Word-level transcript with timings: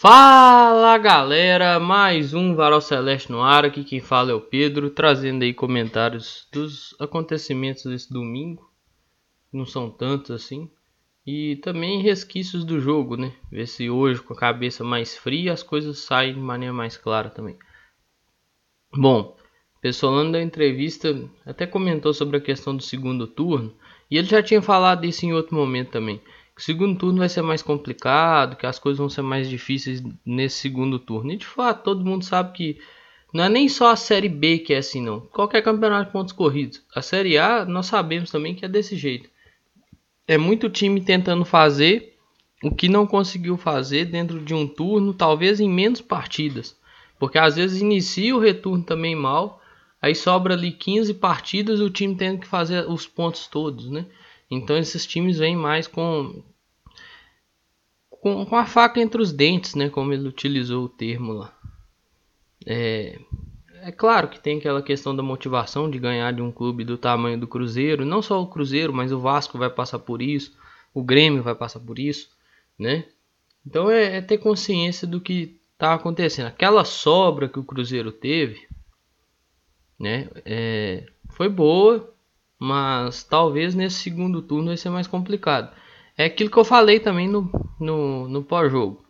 Fala 0.00 0.96
galera, 0.96 1.78
mais 1.78 2.32
um 2.32 2.54
Varal 2.54 2.80
Celeste 2.80 3.30
no 3.30 3.42
ar, 3.42 3.66
aqui 3.66 3.84
quem 3.84 4.00
fala 4.00 4.30
é 4.30 4.34
o 4.34 4.40
Pedro, 4.40 4.88
trazendo 4.88 5.42
aí 5.42 5.52
comentários 5.52 6.48
dos 6.50 6.96
acontecimentos 6.98 7.84
desse 7.84 8.10
domingo, 8.10 8.72
não 9.52 9.66
são 9.66 9.90
tantos 9.90 10.30
assim, 10.30 10.70
e 11.26 11.56
também 11.56 12.00
resquícios 12.00 12.64
do 12.64 12.80
jogo, 12.80 13.14
né? 13.14 13.34
Ver 13.52 13.66
se 13.66 13.90
hoje 13.90 14.22
com 14.22 14.32
a 14.32 14.38
cabeça 14.38 14.82
mais 14.82 15.18
fria 15.18 15.52
as 15.52 15.62
coisas 15.62 15.98
saem 15.98 16.32
de 16.32 16.40
maneira 16.40 16.72
mais 16.72 16.96
clara 16.96 17.28
também. 17.28 17.58
Bom, 18.96 19.36
o 19.76 19.80
Pessolano 19.82 20.32
da 20.32 20.40
entrevista 20.40 21.14
até 21.44 21.66
comentou 21.66 22.14
sobre 22.14 22.38
a 22.38 22.40
questão 22.40 22.74
do 22.74 22.82
segundo 22.82 23.26
turno, 23.26 23.76
e 24.10 24.16
ele 24.16 24.28
já 24.28 24.42
tinha 24.42 24.62
falado 24.62 25.04
isso 25.04 25.26
em 25.26 25.34
outro 25.34 25.54
momento 25.54 25.90
também 25.90 26.22
o 26.60 26.62
segundo 26.62 26.98
turno 26.98 27.20
vai 27.20 27.28
ser 27.30 27.40
mais 27.40 27.62
complicado, 27.62 28.54
que 28.54 28.66
as 28.66 28.78
coisas 28.78 28.98
vão 28.98 29.08
ser 29.08 29.22
mais 29.22 29.48
difíceis 29.48 30.02
nesse 30.26 30.58
segundo 30.58 30.98
turno. 30.98 31.32
E 31.32 31.36
de 31.38 31.46
fato, 31.46 31.84
todo 31.84 32.04
mundo 32.04 32.22
sabe 32.22 32.52
que 32.52 32.78
não 33.32 33.44
é 33.44 33.48
nem 33.48 33.66
só 33.66 33.90
a 33.90 33.96
Série 33.96 34.28
B 34.28 34.58
que 34.58 34.74
é 34.74 34.76
assim, 34.76 35.00
não. 35.00 35.20
Qualquer 35.20 35.62
campeonato 35.62 36.04
de 36.04 36.12
pontos 36.12 36.34
corridos. 36.34 36.82
A 36.94 37.00
Série 37.00 37.38
A, 37.38 37.64
nós 37.64 37.86
sabemos 37.86 38.30
também 38.30 38.54
que 38.54 38.62
é 38.62 38.68
desse 38.68 38.94
jeito. 38.94 39.30
É 40.28 40.36
muito 40.36 40.68
time 40.68 41.00
tentando 41.00 41.46
fazer 41.46 42.14
o 42.62 42.70
que 42.70 42.90
não 42.90 43.06
conseguiu 43.06 43.56
fazer 43.56 44.04
dentro 44.04 44.38
de 44.38 44.52
um 44.52 44.68
turno, 44.68 45.14
talvez 45.14 45.60
em 45.60 45.68
menos 45.68 46.02
partidas. 46.02 46.76
Porque 47.18 47.38
às 47.38 47.56
vezes 47.56 47.80
inicia 47.80 48.36
o 48.36 48.38
retorno 48.38 48.84
também 48.84 49.16
mal, 49.16 49.62
aí 50.00 50.14
sobra 50.14 50.52
ali 50.52 50.72
15 50.72 51.14
partidas 51.14 51.80
e 51.80 51.82
o 51.82 51.88
time 51.88 52.14
tendo 52.14 52.40
que 52.40 52.46
fazer 52.46 52.86
os 52.86 53.06
pontos 53.06 53.46
todos, 53.46 53.88
né? 53.88 54.04
Então 54.50 54.76
esses 54.76 55.06
times 55.06 55.38
vêm 55.38 55.56
mais 55.56 55.86
com 55.86 56.42
com, 58.10 58.44
com 58.44 58.56
a 58.56 58.66
faca 58.66 59.00
entre 59.00 59.20
os 59.20 59.32
dentes, 59.32 59.74
né? 59.74 59.88
Como 59.88 60.12
ele 60.12 60.28
utilizou 60.28 60.84
o 60.84 60.88
termo 60.88 61.32
lá. 61.32 61.56
É, 62.66 63.18
é 63.82 63.90
claro 63.90 64.28
que 64.28 64.38
tem 64.38 64.58
aquela 64.58 64.82
questão 64.82 65.16
da 65.16 65.22
motivação 65.22 65.90
de 65.90 65.98
ganhar 65.98 66.32
de 66.32 66.42
um 66.42 66.52
clube 66.52 66.84
do 66.84 66.98
tamanho 66.98 67.38
do 67.40 67.48
Cruzeiro. 67.48 68.04
Não 68.04 68.20
só 68.20 68.42
o 68.42 68.46
Cruzeiro, 68.46 68.92
mas 68.92 69.10
o 69.10 69.18
Vasco 69.18 69.56
vai 69.56 69.70
passar 69.70 69.98
por 70.00 70.20
isso. 70.20 70.54
O 70.92 71.02
Grêmio 71.02 71.42
vai 71.42 71.54
passar 71.54 71.80
por 71.80 71.98
isso, 71.98 72.28
né? 72.78 73.06
Então 73.66 73.90
é, 73.90 74.16
é 74.16 74.20
ter 74.20 74.38
consciência 74.38 75.06
do 75.06 75.20
que 75.20 75.58
está 75.72 75.94
acontecendo. 75.94 76.46
Aquela 76.46 76.84
sobra 76.84 77.48
que 77.48 77.58
o 77.58 77.64
Cruzeiro 77.64 78.12
teve, 78.12 78.68
né? 79.98 80.28
É, 80.44 81.06
foi 81.30 81.48
boa, 81.48 82.12
mas 82.60 83.24
talvez 83.24 83.74
nesse 83.74 83.96
segundo 83.96 84.42
turno 84.42 84.66
vai 84.66 84.76
ser 84.76 84.90
mais 84.90 85.06
complicado. 85.06 85.74
É 86.16 86.26
aquilo 86.26 86.50
que 86.50 86.58
eu 86.58 86.64
falei 86.64 87.00
também 87.00 87.26
no, 87.26 87.50
no, 87.80 88.28
no 88.28 88.44
pós-jogo. 88.44 89.02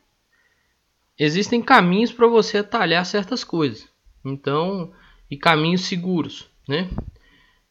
Existem 1.18 1.60
caminhos 1.60 2.12
para 2.12 2.28
você 2.28 2.58
atalhar 2.58 3.04
certas 3.04 3.42
coisas. 3.42 3.88
Então, 4.24 4.92
e 5.28 5.36
caminhos 5.36 5.82
seguros, 5.82 6.48
né? 6.68 6.88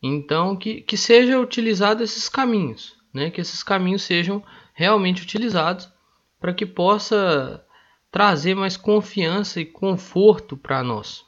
Então, 0.03 0.55
que, 0.55 0.81
que 0.81 0.97
seja 0.97 1.39
utilizado 1.39 2.03
esses 2.03 2.27
caminhos, 2.27 2.97
né? 3.13 3.31
Que 3.31 3.39
esses 3.39 3.63
caminhos 3.63 4.01
sejam 4.01 4.43
realmente 4.73 5.23
utilizados 5.23 5.89
para 6.39 6.53
que 6.53 6.65
possa 6.65 7.65
trazer 8.11 8.55
mais 8.55 8.75
confiança 8.75 9.61
e 9.61 9.65
conforto 9.65 10.57
para 10.57 10.83
nós, 10.83 11.23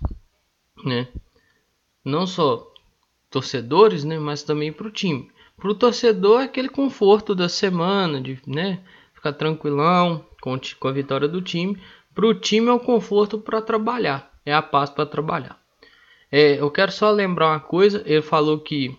né? 0.84 1.08
Não 2.04 2.28
só 2.28 2.71
torcedores, 3.32 4.04
né, 4.04 4.20
mas 4.20 4.44
também 4.44 4.72
para 4.72 4.88
o 4.88 4.92
time. 4.92 5.32
Para 5.58 5.72
o 5.72 5.76
torcedor 5.76 6.42
é 6.42 6.44
aquele 6.44 6.70
conforto 6.70 7.34
da 7.34 7.48
semana, 7.48 8.20
de 8.20 8.38
né, 8.46 8.82
ficar 9.14 9.34
tranquilão 9.34 10.26
com, 10.42 10.60
com 10.80 10.88
a 10.88 10.92
vitória 10.92 11.28
do 11.28 11.42
time. 11.42 11.82
Para 12.14 12.28
o 12.28 12.34
time 12.34 12.68
é 12.68 12.74
o 12.74 12.80
conforto 12.80 13.40
para 13.40 13.62
trabalhar, 13.62 14.32
é 14.46 14.54
a 14.54 14.62
paz 14.62 14.90
para 14.90 15.06
trabalhar. 15.06 15.60
É, 16.32 16.60
eu 16.60 16.70
quero 16.70 16.92
só 16.92 17.10
lembrar 17.12 17.50
uma 17.50 17.60
coisa, 17.60 18.04
ele 18.06 18.22
falou 18.22 18.60
que 18.60 18.98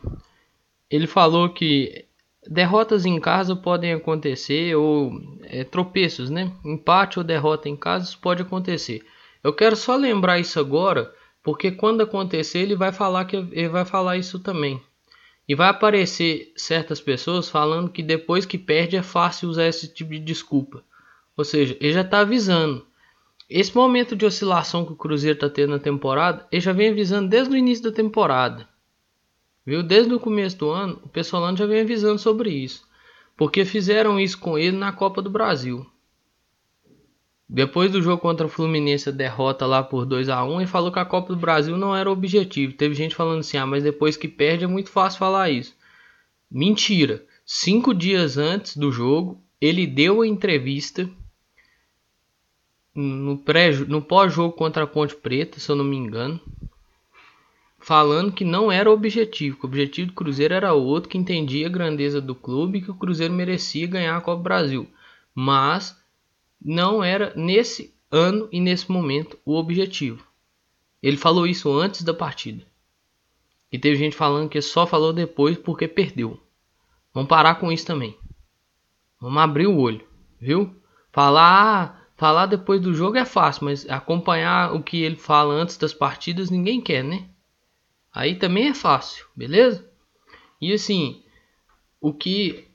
ele 0.90 1.06
falou 1.06 1.48
que 1.48 2.04
derrotas 2.46 3.06
em 3.06 3.18
casa 3.18 3.56
podem 3.56 3.94
acontecer 3.94 4.76
ou 4.76 5.12
é, 5.44 5.64
tropeços, 5.64 6.28
né? 6.28 6.52
Empate 6.64 7.18
ou 7.18 7.24
derrota 7.24 7.68
em 7.68 7.76
casa 7.76 8.14
pode 8.20 8.42
acontecer. 8.42 9.02
Eu 9.42 9.54
quero 9.54 9.74
só 9.74 9.96
lembrar 9.96 10.38
isso 10.38 10.60
agora, 10.60 11.12
porque 11.42 11.72
quando 11.72 12.02
acontecer 12.02 12.60
ele 12.60 12.76
vai 12.76 12.92
falar 12.92 13.24
que 13.24 13.36
ele 13.36 13.68
vai 13.68 13.84
falar 13.84 14.16
isso 14.16 14.38
também. 14.38 14.80
E 15.48 15.54
vai 15.54 15.68
aparecer 15.68 16.52
certas 16.56 17.00
pessoas 17.00 17.48
falando 17.48 17.90
que 17.90 18.02
depois 18.02 18.46
que 18.46 18.56
perde 18.56 18.96
é 18.96 19.02
fácil 19.02 19.48
usar 19.48 19.66
esse 19.66 19.92
tipo 19.92 20.10
de 20.12 20.20
desculpa. 20.20 20.84
Ou 21.36 21.44
seja, 21.44 21.76
ele 21.80 21.92
já 21.92 22.02
está 22.02 22.20
avisando. 22.20 22.86
Esse 23.50 23.74
momento 23.74 24.14
de 24.14 24.24
oscilação 24.24 24.84
que 24.86 24.92
o 24.92 24.96
Cruzeiro 24.96 25.36
está 25.36 25.50
tendo 25.50 25.70
na 25.70 25.78
temporada, 25.78 26.46
ele 26.50 26.60
já 26.60 26.72
vem 26.72 26.90
avisando 26.90 27.28
desde 27.28 27.52
o 27.52 27.56
início 27.56 27.84
da 27.84 27.92
temporada. 27.92 28.68
Viu? 29.66 29.82
Desde 29.82 30.14
o 30.14 30.20
começo 30.20 30.56
do 30.58 30.70
ano, 30.70 31.00
o 31.04 31.08
Pessolano 31.08 31.56
já 31.56 31.66
vem 31.66 31.80
avisando 31.80 32.18
sobre 32.18 32.50
isso. 32.50 32.84
Porque 33.36 33.64
fizeram 33.64 34.18
isso 34.18 34.38
com 34.38 34.58
ele 34.58 34.76
na 34.76 34.92
Copa 34.92 35.20
do 35.20 35.28
Brasil. 35.28 35.86
Depois 37.54 37.92
do 37.92 38.00
jogo 38.00 38.22
contra 38.22 38.46
o 38.46 38.48
Fluminense, 38.48 39.10
a 39.10 39.12
derrota 39.12 39.66
lá 39.66 39.82
por 39.82 40.06
2 40.06 40.30
a 40.30 40.42
1 40.42 40.62
e 40.62 40.66
falou 40.66 40.90
que 40.90 40.98
a 40.98 41.04
Copa 41.04 41.34
do 41.34 41.38
Brasil 41.38 41.76
não 41.76 41.94
era 41.94 42.08
o 42.08 42.12
objetivo. 42.14 42.72
Teve 42.72 42.94
gente 42.94 43.14
falando 43.14 43.40
assim: 43.40 43.58
ah, 43.58 43.66
mas 43.66 43.82
depois 43.82 44.16
que 44.16 44.26
perde 44.26 44.64
é 44.64 44.66
muito 44.66 44.88
fácil 44.88 45.18
falar 45.18 45.50
isso. 45.50 45.76
Mentira. 46.50 47.22
Cinco 47.44 47.92
dias 47.92 48.38
antes 48.38 48.74
do 48.74 48.90
jogo, 48.90 49.38
ele 49.60 49.86
deu 49.86 50.22
a 50.22 50.26
entrevista 50.26 51.10
no, 52.94 53.36
pré, 53.36 53.70
no 53.86 54.00
pós-jogo 54.00 54.54
contra 54.54 54.84
a 54.84 54.86
Ponte 54.86 55.14
Preta, 55.14 55.60
se 55.60 55.70
eu 55.70 55.76
não 55.76 55.84
me 55.84 55.96
engano, 55.96 56.40
falando 57.78 58.32
que 58.32 58.46
não 58.46 58.72
era 58.72 58.88
o 58.88 58.94
objetivo, 58.94 59.58
que 59.58 59.66
o 59.66 59.68
objetivo 59.68 60.06
do 60.06 60.14
Cruzeiro 60.14 60.54
era 60.54 60.72
outro, 60.72 61.10
que 61.10 61.18
entendia 61.18 61.66
a 61.66 61.70
grandeza 61.70 62.18
do 62.18 62.34
clube 62.34 62.78
e 62.78 62.82
que 62.82 62.90
o 62.90 62.94
Cruzeiro 62.94 63.34
merecia 63.34 63.86
ganhar 63.86 64.16
a 64.16 64.22
Copa 64.22 64.38
do 64.38 64.42
Brasil. 64.42 64.88
Mas 65.34 66.00
não 66.64 67.02
era 67.02 67.32
nesse 67.34 67.94
ano 68.10 68.48
e 68.52 68.60
nesse 68.60 68.90
momento 68.90 69.38
o 69.44 69.56
objetivo. 69.56 70.26
Ele 71.02 71.16
falou 71.16 71.46
isso 71.46 71.72
antes 71.72 72.02
da 72.02 72.14
partida. 72.14 72.64
E 73.72 73.78
teve 73.78 73.96
gente 73.96 74.14
falando 74.14 74.50
que 74.50 74.60
só 74.60 74.86
falou 74.86 75.12
depois 75.12 75.56
porque 75.56 75.88
perdeu. 75.88 76.38
Vamos 77.12 77.28
parar 77.28 77.56
com 77.56 77.72
isso 77.72 77.86
também. 77.86 78.16
Vamos 79.20 79.42
abrir 79.42 79.66
o 79.66 79.78
olho, 79.78 80.06
viu? 80.40 80.74
Falar, 81.10 82.08
falar 82.16 82.46
depois 82.46 82.80
do 82.80 82.94
jogo 82.94 83.16
é 83.16 83.24
fácil, 83.24 83.64
mas 83.64 83.88
acompanhar 83.88 84.74
o 84.74 84.82
que 84.82 85.02
ele 85.02 85.16
fala 85.16 85.54
antes 85.54 85.76
das 85.76 85.94
partidas 85.94 86.50
ninguém 86.50 86.80
quer, 86.80 87.02
né? 87.02 87.28
Aí 88.12 88.34
também 88.36 88.68
é 88.68 88.74
fácil, 88.74 89.26
beleza? 89.34 89.88
E 90.60 90.72
assim, 90.72 91.22
o 92.00 92.12
que 92.12 92.68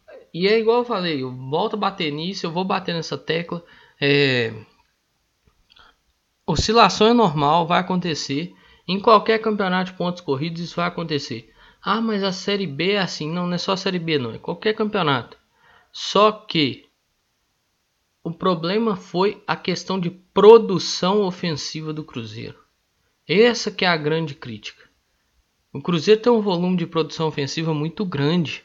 e 0.44 0.48
é 0.48 0.60
igual 0.60 0.80
eu 0.80 0.86
falei, 0.86 1.24
eu 1.24 1.32
volto 1.32 1.76
a 1.76 1.80
bater 1.80 2.12
nisso, 2.12 2.46
eu 2.46 2.52
vou 2.52 2.64
bater 2.64 2.94
nessa 2.94 3.18
tecla. 3.18 3.64
É... 4.00 4.54
Oscilação 6.46 7.08
é 7.08 7.14
normal, 7.14 7.66
vai 7.66 7.80
acontecer. 7.80 8.54
Em 8.88 9.00
qualquer 9.00 9.40
campeonato 9.40 9.92
de 9.92 9.98
pontos 9.98 10.22
corridos 10.22 10.62
isso 10.62 10.76
vai 10.76 10.88
acontecer. 10.88 11.54
Ah, 11.82 12.02
mas 12.02 12.24
a 12.24 12.32
Série 12.32 12.68
B 12.68 12.92
é 12.92 13.00
assim. 13.00 13.32
Não, 13.32 13.48
não 13.48 13.54
é 13.54 13.58
só 13.58 13.74
a 13.74 13.78
Série 13.78 14.00
B 14.00 14.18
não, 14.18 14.34
é 14.34 14.38
qualquer 14.38 14.74
campeonato. 14.74 15.38
Só 15.92 16.32
que 16.32 16.88
o 18.24 18.32
problema 18.32 18.96
foi 18.96 19.42
a 19.48 19.56
questão 19.56 20.00
de 20.00 20.10
produção 20.10 21.22
ofensiva 21.22 21.94
do 21.94 22.04
Cruzeiro. 22.04 22.60
Essa 23.28 23.72
que 23.72 23.86
é 23.86 23.88
a 23.88 23.98
grande 23.98 24.36
crítica. 24.36 24.84
O 25.74 25.82
Cruzeiro 25.82 26.22
tem 26.22 26.32
um 26.32 26.42
volume 26.42 26.78
de 26.78 26.86
produção 26.86 27.28
ofensiva 27.28 27.74
muito 27.74 28.06
grande. 28.06 28.64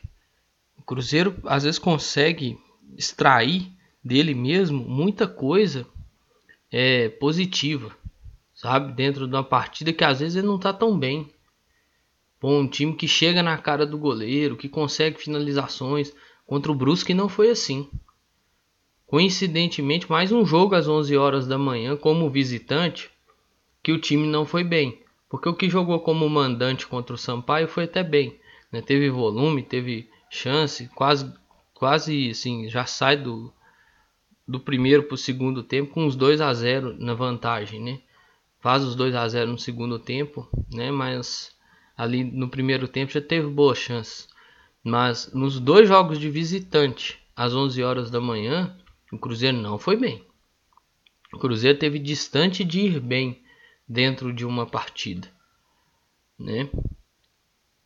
O 0.83 0.85
Cruzeiro 0.85 1.37
às 1.45 1.63
vezes 1.63 1.79
consegue 1.79 2.59
extrair 2.99 3.71
dele 4.03 4.35
mesmo 4.35 4.83
muita 4.83 5.29
coisa 5.29 5.87
é, 6.73 7.09
positiva, 7.09 7.97
sabe? 8.53 8.93
Dentro 8.93 9.29
de 9.29 9.35
uma 9.35 9.45
partida 9.45 9.93
que 9.93 10.03
às 10.03 10.19
vezes 10.19 10.35
ele 10.35 10.49
não 10.49 10.57
está 10.57 10.73
tão 10.73 10.99
bem. 10.99 11.33
Bom, 12.41 12.63
um 12.63 12.67
time 12.67 12.97
que 12.97 13.07
chega 13.07 13.45
na 13.45 13.57
cara 13.57 13.87
do 13.87 13.97
goleiro, 13.97 14.57
que 14.57 14.69
consegue 14.69 15.21
finalizações. 15.21 16.13
Contra 16.45 16.73
o 16.73 16.75
Brusque 16.75 17.15
não 17.15 17.29
foi 17.29 17.51
assim. 17.51 17.89
Coincidentemente, 19.07 20.11
mais 20.11 20.33
um 20.33 20.45
jogo 20.45 20.75
às 20.75 20.89
11 20.89 21.17
horas 21.17 21.47
da 21.47 21.57
manhã 21.57 21.97
como 21.97 22.29
visitante, 22.29 23.09
que 23.81 23.93
o 23.93 24.01
time 24.01 24.27
não 24.27 24.45
foi 24.45 24.65
bem. 24.65 25.01
Porque 25.31 25.49
o 25.49 25.55
que 25.55 25.71
jogou 25.71 26.01
como 26.01 26.29
mandante 26.29 26.89
contra 26.89 27.15
o 27.15 27.19
Sampaio 27.19 27.69
foi 27.69 27.85
até 27.85 28.03
bem. 28.03 28.37
Né? 28.73 28.83
Teve 28.83 29.09
volume, 29.11 29.63
teve 29.63 30.11
chance, 30.33 30.89
quase, 30.95 31.31
quase 31.75 32.31
assim, 32.31 32.69
já 32.71 32.87
sai 32.87 33.19
do, 33.19 33.53
do 34.49 34.59
primeiro 34.59 35.03
para 35.03 35.15
o 35.15 35.19
segundo 35.19 35.63
tempo 35.63 35.93
com 35.93 36.07
os 36.07 36.17
2 36.17 36.41
a 36.41 36.53
0 36.55 36.97
na 36.99 37.13
vantagem, 37.13 37.81
né? 37.81 38.01
Faz 38.59 38.83
os 38.83 38.97
2 38.97 39.15
a 39.15 39.29
0 39.29 39.53
no 39.53 39.59
segundo 39.59 39.99
tempo, 39.99 40.49
né? 40.73 40.91
Mas 40.91 41.55
ali 41.95 42.25
no 42.25 42.49
primeiro 42.49 42.89
tempo 42.89 43.13
já 43.13 43.21
teve 43.21 43.47
boas 43.47 43.77
chances. 43.77 44.27
Mas 44.83 45.31
nos 45.35 45.61
dois 45.61 45.87
jogos 45.87 46.19
de 46.19 46.31
visitante, 46.31 47.21
às 47.37 47.55
11 47.55 47.83
horas 47.83 48.11
da 48.11 48.21
manhã, 48.21 48.75
o 49.13 49.19
Cruzeiro 49.19 49.59
não 49.59 49.79
foi 49.79 49.97
bem. 49.97 50.25
O 51.33 51.39
Cruzeiro 51.39 51.79
teve 51.79 51.99
distante 51.99 52.65
de 52.65 52.81
ir 52.81 53.01
bem 53.01 53.43
dentro 53.87 54.33
de 54.33 54.47
uma 54.47 54.65
partida, 54.65 55.29
né? 56.39 56.71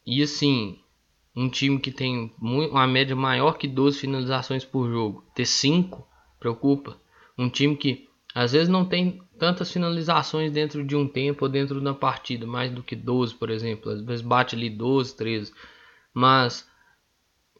E 0.07 0.23
assim, 0.23 0.79
um 1.37 1.50
time 1.50 1.79
que 1.79 1.93
tem 1.93 2.33
uma 2.41 2.87
média 2.87 3.15
maior 3.15 3.59
que 3.59 3.69
12 3.69 3.99
finalizações 3.99 4.65
por 4.65 4.88
jogo, 4.88 5.23
ter 5.35 5.44
5 5.44 6.09
preocupa. 6.41 6.99
Um 7.37 7.50
time 7.50 7.77
que 7.77 8.09
às 8.35 8.53
vezes 8.53 8.69
não 8.69 8.85
tem 8.85 9.23
tantas 9.38 9.71
finalizações 9.71 10.50
dentro 10.50 10.83
de 10.83 10.97
um 10.97 11.06
tempo 11.06 11.44
ou 11.44 11.50
dentro 11.50 11.81
da 11.81 11.93
partida, 11.93 12.47
mais 12.47 12.71
do 12.73 12.83
que 12.83 12.97
12, 12.97 13.35
por 13.35 13.50
exemplo. 13.50 13.91
Às 13.91 14.00
vezes 14.00 14.23
bate 14.23 14.56
ali 14.56 14.71
12, 14.71 15.15
13. 15.15 15.53
Mas 16.12 16.67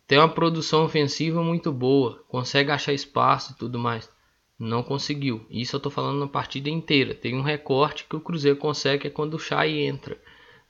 tem 0.07 0.19
uma 0.19 0.29
produção 0.29 0.85
ofensiva 0.85 1.43
muito 1.43 1.71
boa, 1.71 2.25
consegue 2.29 2.71
achar 2.71 2.93
espaço 2.93 3.53
e 3.53 3.57
tudo 3.57 3.79
mais. 3.79 4.11
Não 4.59 4.83
conseguiu. 4.83 5.45
Isso 5.51 5.77
eu 5.77 5.81
tô 5.81 5.91
falando 5.91 6.19
na 6.19 6.27
partida 6.27 6.71
inteira. 6.71 7.15
Tem 7.15 7.35
um 7.35 7.43
recorte 7.43 8.07
que 8.09 8.17
o 8.17 8.21
Cruzeiro 8.21 8.57
consegue 8.57 9.07
é 9.07 9.11
quando 9.11 9.35
o 9.35 9.39
Chay 9.39 9.81
entra, 9.81 10.19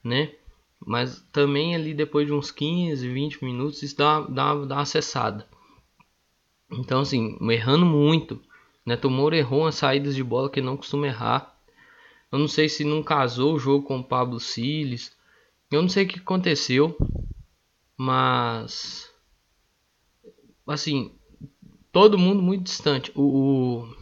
né? 0.03 0.33
Mas 0.85 1.21
também 1.31 1.75
ali 1.75 1.93
depois 1.93 2.27
de 2.27 2.33
uns 2.33 2.51
15, 2.51 3.07
20 3.07 3.43
minutos 3.43 3.83
isso 3.83 3.97
dá, 3.97 4.21
dá, 4.21 4.53
dá 4.53 4.75
uma 4.75 4.85
cessada. 4.85 5.47
Então 6.71 7.01
assim, 7.01 7.37
errando 7.51 7.85
muito. 7.85 8.41
Neto 8.85 9.09
Moura 9.09 9.37
errou 9.37 9.61
umas 9.61 9.75
saídas 9.75 10.15
de 10.15 10.23
bola 10.23 10.49
que 10.49 10.61
não 10.61 10.77
costuma 10.77 11.07
errar. 11.07 11.57
Eu 12.31 12.39
não 12.39 12.47
sei 12.47 12.69
se 12.69 12.83
não 12.83 13.03
casou 13.03 13.55
o 13.55 13.59
jogo 13.59 13.85
com 13.85 13.99
o 13.99 14.03
Pablo 14.03 14.39
Siles. 14.39 15.15
Eu 15.71 15.81
não 15.81 15.89
sei 15.89 16.05
o 16.05 16.07
que 16.07 16.19
aconteceu. 16.19 16.97
Mas 17.97 19.11
assim, 20.65 21.15
todo 21.91 22.17
mundo 22.17 22.41
muito 22.41 22.63
distante. 22.63 23.11
O, 23.15 23.21
o 23.21 23.95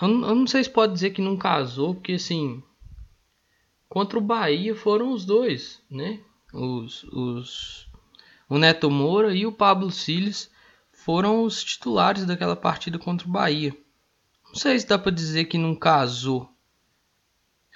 eu, 0.00 0.08
não, 0.08 0.28
eu, 0.28 0.34
não 0.34 0.46
sei 0.46 0.64
se 0.64 0.70
pode 0.70 0.92
dizer 0.92 1.10
que 1.10 1.20
não 1.20 1.36
casou, 1.36 1.94
porque 1.94 2.12
assim, 2.12 2.62
contra 3.88 4.18
o 4.18 4.22
Bahia 4.22 4.74
foram 4.74 5.12
os 5.12 5.24
dois, 5.24 5.82
né? 5.90 6.20
Os, 6.52 7.04
os, 7.04 7.88
o 8.48 8.58
Neto 8.58 8.90
Moura 8.90 9.34
e 9.34 9.46
o 9.46 9.52
Pablo 9.52 9.90
Siles 9.90 10.50
foram 10.92 11.44
os 11.44 11.62
titulares 11.62 12.24
daquela 12.24 12.56
partida 12.56 12.98
contra 12.98 13.26
o 13.26 13.30
Bahia. 13.30 13.76
Não 14.48 14.54
sei 14.54 14.78
se 14.78 14.86
dá 14.86 14.98
para 14.98 15.12
dizer 15.12 15.44
que 15.44 15.58
não 15.58 15.74
casou. 15.74 16.48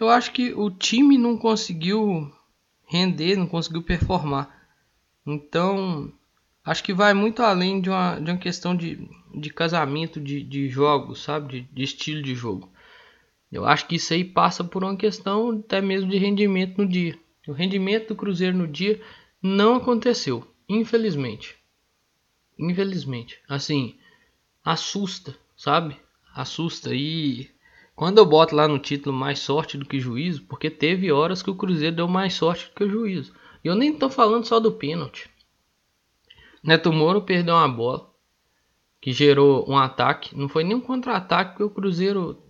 Eu 0.01 0.09
acho 0.09 0.33
que 0.33 0.55
o 0.55 0.71
time 0.71 1.19
não 1.19 1.37
conseguiu 1.37 2.33
render, 2.87 3.37
não 3.37 3.47
conseguiu 3.47 3.83
performar. 3.83 4.49
Então, 5.27 6.13
acho 6.65 6.83
que 6.83 6.95
vai 6.95 7.13
muito 7.13 7.43
além 7.43 7.81
de 7.81 7.91
uma, 7.91 8.19
de 8.19 8.31
uma 8.31 8.39
questão 8.39 8.75
de, 8.75 9.09
de 9.35 9.51
casamento 9.51 10.21
de, 10.21 10.43
de 10.43 10.69
jogos, 10.69 11.23
sabe? 11.23 11.49
De, 11.49 11.69
de 11.73 11.83
estilo 11.83 12.23
de 12.23 12.35
jogo. 12.35 12.73
Eu 13.51 13.67
acho 13.67 13.87
que 13.87 13.97
isso 13.97 14.13
aí 14.13 14.25
passa 14.25 14.63
por 14.63 14.85
uma 14.85 14.97
questão 14.97 15.51
até 15.59 15.81
mesmo 15.81 16.11
de 16.11 16.19
rendimento 16.19 16.79
no 16.79 16.89
dia. 16.89 17.19
O 17.49 17.53
rendimento 17.53 18.09
do 18.09 18.17
Cruzeiro 18.17 18.57
no 18.57 18.69
dia 18.69 19.01
não 19.43 19.77
aconteceu, 19.77 20.47
infelizmente. 20.69 21.57
Infelizmente. 22.59 23.41
Assim, 23.49 23.99
assusta, 24.65 25.37
sabe? 25.57 25.97
Assusta. 26.35 26.95
E 26.95 27.51
quando 27.97 28.19
eu 28.19 28.27
boto 28.27 28.55
lá 28.55 28.69
no 28.69 28.79
título 28.79 29.17
mais 29.17 29.41
sorte 29.41 29.77
do 29.77 29.85
que 29.85 29.99
juízo, 29.99 30.45
porque 30.45 30.71
teve 30.71 31.11
horas 31.11 31.43
que 31.43 31.51
o 31.51 31.57
Cruzeiro 31.57 31.97
deu 31.97 32.07
mais 32.07 32.35
sorte 32.35 32.67
do 32.67 32.75
que 32.75 32.85
o 32.85 32.91
juízo. 32.91 33.35
E 33.65 33.69
eu 33.69 33.75
nem 33.75 33.93
tô 33.93 34.09
falando 34.09 34.45
só 34.45 34.61
do 34.61 34.73
pênalti. 34.73 35.29
Neto 36.63 36.93
Moro 36.93 37.23
perdeu 37.23 37.55
uma 37.55 37.69
bola 37.69 38.11
que 39.01 39.13
gerou 39.13 39.69
um 39.69 39.77
ataque. 39.77 40.37
Não 40.37 40.49
foi 40.49 40.63
nem 40.63 40.77
um 40.77 40.81
contra-ataque, 40.81 41.53
porque 41.53 41.65
o 41.65 41.71
Cruzeiro 41.71 42.50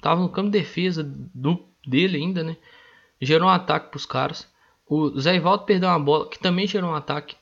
tava 0.00 0.20
no 0.20 0.28
campo 0.28 0.50
de 0.50 0.58
defesa 0.58 1.02
do, 1.04 1.64
dele 1.86 2.16
ainda, 2.18 2.42
né? 2.42 2.56
Gerou 3.20 3.48
um 3.48 3.52
ataque 3.52 3.90
para 3.90 3.96
os 3.96 4.06
caras. 4.06 4.48
O 4.86 5.18
Zé 5.20 5.36
Ivaldo 5.36 5.64
perdeu 5.64 5.88
uma 5.88 5.98
bola 5.98 6.28
que 6.28 6.38
também 6.38 6.66
gerou 6.66 6.90
um 6.90 6.94
ataque. 6.94 7.36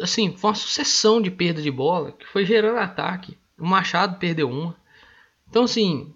Assim, 0.00 0.36
foi 0.36 0.50
uma 0.50 0.56
sucessão 0.56 1.20
de 1.20 1.30
perda 1.30 1.60
de 1.60 1.70
bola 1.70 2.12
que 2.12 2.26
foi 2.26 2.44
gerando 2.44 2.78
ataque. 2.78 3.36
O 3.58 3.66
Machado 3.66 4.18
perdeu 4.18 4.50
uma. 4.50 4.76
Então, 5.48 5.64
assim, 5.64 6.14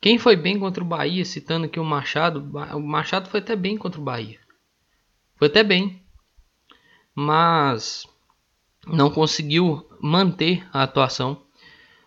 quem 0.00 0.18
foi 0.18 0.36
bem 0.36 0.58
contra 0.58 0.82
o 0.82 0.86
Bahia, 0.86 1.24
citando 1.24 1.66
aqui 1.66 1.80
o 1.80 1.84
Machado, 1.84 2.40
o 2.74 2.80
Machado 2.80 3.28
foi 3.28 3.40
até 3.40 3.56
bem 3.56 3.76
contra 3.76 4.00
o 4.00 4.04
Bahia. 4.04 4.38
Foi 5.36 5.48
até 5.48 5.62
bem 5.62 6.06
mas 7.16 8.06
não 8.86 9.10
conseguiu 9.10 9.88
manter 9.98 10.68
a 10.70 10.82
atuação. 10.82 11.42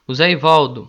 O 0.08 0.14
Zé 0.14 0.30
Ivaldo 0.30 0.88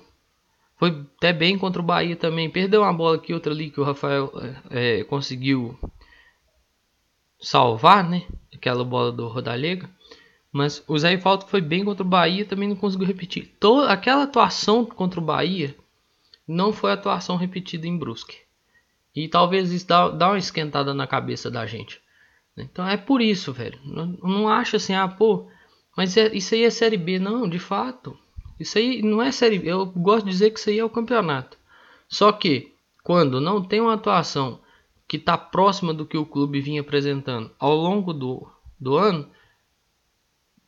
foi 0.81 1.05
até 1.19 1.31
bem 1.31 1.59
contra 1.59 1.82
o 1.82 1.85
Bahia 1.85 2.17
também. 2.17 2.49
Perdeu 2.49 2.81
uma 2.81 2.93
bola 2.93 3.17
aqui, 3.17 3.35
outra 3.35 3.53
ali 3.53 3.71
que 3.71 3.79
o 3.79 3.85
Rafael 3.85 4.32
é, 4.71 5.05
conseguiu 5.05 5.79
salvar, 7.38 8.03
né? 8.09 8.25
Aquela 8.55 8.82
bola 8.82 9.12
do 9.12 9.29
Rodalega. 9.29 9.91
Mas 10.50 10.82
o 10.88 10.99
Zé 10.99 11.12
Ivaldo 11.12 11.44
foi 11.44 11.61
bem 11.61 11.85
contra 11.85 12.03
o 12.03 12.09
Bahia 12.09 12.47
também 12.47 12.67
não 12.67 12.77
conseguiu 12.77 13.06
repetir. 13.06 13.55
Toda 13.61 13.93
aquela 13.93 14.23
atuação 14.23 14.87
contra 14.87 15.21
o 15.21 15.23
Bahia 15.23 15.77
não 16.49 16.73
foi 16.73 16.93
atuação 16.93 17.37
repetida 17.37 17.87
em 17.87 17.99
Brusque. 17.99 18.38
E 19.15 19.29
talvez 19.29 19.71
isso 19.73 19.87
dá, 19.87 20.09
dá 20.09 20.29
uma 20.29 20.38
esquentada 20.38 20.94
na 20.94 21.06
cabeça 21.06 21.50
da 21.50 21.67
gente. 21.67 22.00
Então 22.56 22.88
é 22.88 22.97
por 22.97 23.21
isso, 23.21 23.53
velho. 23.53 23.79
Não, 23.85 24.06
não 24.06 24.49
acha 24.49 24.79
assim, 24.79 24.94
ah, 24.94 25.06
pô, 25.06 25.47
mas 25.94 26.17
é, 26.17 26.35
isso 26.35 26.55
aí 26.55 26.65
é 26.65 26.71
Série 26.71 26.97
B. 26.97 27.19
Não, 27.19 27.47
de 27.47 27.59
fato. 27.59 28.19
Isso 28.60 28.78
aí 28.78 29.02
não 29.02 29.22
é 29.22 29.32
Série. 29.32 29.66
Eu 29.66 29.86
gosto 29.86 30.26
de 30.26 30.30
dizer 30.30 30.50
que 30.50 30.60
isso 30.60 30.70
aí 30.70 30.78
é 30.78 30.84
o 30.84 30.90
campeonato. 30.90 31.58
Só 32.08 32.30
que, 32.30 32.74
quando 33.02 33.40
não 33.40 33.62
tem 33.62 33.80
uma 33.80 33.94
atuação 33.94 34.60
que 35.08 35.16
está 35.16 35.36
próxima 35.36 35.92
do 35.92 36.06
que 36.06 36.16
o 36.16 36.26
clube 36.26 36.60
vinha 36.60 36.82
apresentando 36.82 37.50
ao 37.58 37.74
longo 37.74 38.12
do, 38.12 38.48
do 38.78 38.96
ano, 38.96 39.28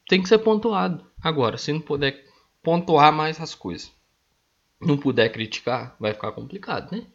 tem 0.08 0.20
que 0.20 0.28
ser 0.28 0.38
pontuado. 0.38 1.04
Agora, 1.22 1.56
se 1.56 1.72
não 1.72 1.80
puder 1.80 2.24
pontuar 2.62 3.12
mais 3.12 3.40
as 3.40 3.54
coisas, 3.54 3.92
não 4.80 4.96
puder 4.96 5.30
criticar, 5.30 5.94
vai 6.00 6.12
ficar 6.12 6.32
complicado, 6.32 6.90
né? 6.90 7.06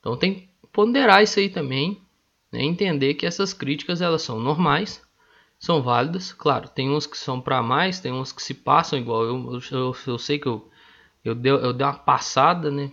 Então 0.00 0.16
tem 0.16 0.34
que 0.34 0.48
ponderar 0.72 1.22
isso 1.22 1.38
aí 1.38 1.50
também 1.50 2.00
né? 2.50 2.62
Entender 2.62 3.14
que 3.14 3.26
essas 3.26 3.52
críticas 3.52 4.00
elas 4.00 4.22
são 4.22 4.40
normais, 4.40 5.02
são 5.58 5.82
válidas. 5.82 6.32
Claro, 6.32 6.68
tem 6.68 6.90
uns 6.90 7.06
que 7.06 7.18
são 7.18 7.40
para 7.40 7.62
mais, 7.62 8.00
tem 8.00 8.12
uns 8.12 8.32
que 8.32 8.42
se 8.42 8.54
passam 8.54 8.98
igual. 8.98 9.24
Eu, 9.24 9.60
eu, 9.70 9.96
eu 10.06 10.18
sei 10.18 10.38
que 10.38 10.46
eu, 10.46 10.70
eu, 11.24 11.34
dei, 11.34 11.52
eu 11.52 11.72
dei 11.72 11.86
uma 11.86 11.94
passada 11.94 12.70
né? 12.70 12.92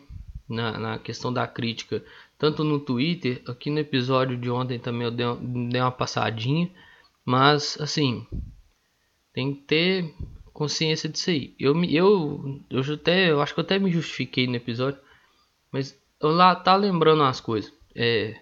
na, 0.50 0.77
na 0.77 1.00
questão 1.00 1.31
da 1.31 1.48
crítica, 1.48 2.03
tanto 2.38 2.63
no 2.63 2.79
Twitter, 2.79 3.41
aqui 3.48 3.69
no 3.69 3.79
episódio 3.79 4.38
de 4.38 4.50
ontem 4.50 4.79
também 4.79 5.03
eu 5.03 5.12
dei, 5.12 5.25
dei 5.69 5.81
uma 5.81 5.91
passadinha. 5.91 6.69
Mas, 7.24 7.77
assim, 7.81 8.25
tem 9.34 9.55
que 9.55 9.62
ter 9.62 10.13
consciência 10.53 11.10
disso 11.10 11.29
aí. 11.29 11.55
Eu, 11.60 11.84
eu, 11.86 12.62
eu, 12.69 12.93
até, 12.93 13.31
eu 13.31 13.41
acho 13.41 13.53
que 13.53 13.60
eu 13.60 13.63
até 13.63 13.79
me 13.79 13.91
justifiquei 13.91 14.48
no 14.48 14.55
episódio, 14.55 15.00
mas 15.72 16.00
eu 16.22 16.29
lá 16.29 16.55
tá 16.55 16.75
lembrando 16.75 17.24
as 17.24 17.41
coisas. 17.41 17.74
É, 17.95 18.39